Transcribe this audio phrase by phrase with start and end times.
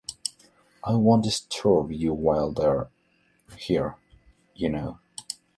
[0.83, 2.87] I won’t disturb you while they’re
[3.55, 3.97] here,
[4.55, 4.97] you know.